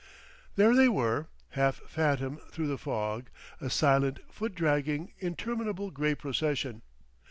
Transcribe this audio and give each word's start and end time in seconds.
There 0.55 0.73
they 0.73 0.89
were, 0.89 1.27
half 1.49 1.75
phantom 1.87 2.37
through 2.49 2.65
the 2.65 2.79
fog, 2.79 3.29
a 3.59 3.69
silent, 3.69 4.17
foot 4.31 4.55
dragging, 4.55 5.11
interminable, 5.19 5.91
grey 5.91 6.15
procession. 6.15 6.81